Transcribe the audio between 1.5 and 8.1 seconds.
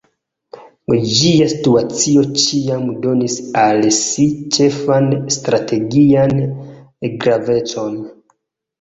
situacio ĉiam donis al si ĉefan strategian gravecon.